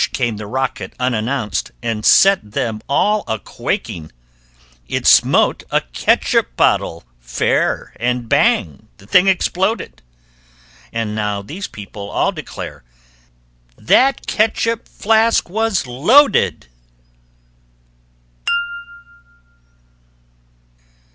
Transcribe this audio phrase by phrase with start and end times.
[0.13, 4.11] came the rocket, unannounced, And set them all a quaking!
[4.87, 8.87] It smote a catsup bottle, fair, And bang!
[8.97, 10.01] the thing exploded!
[10.91, 12.83] And now these people all declare
[13.77, 16.65] That catsup flask was loaded.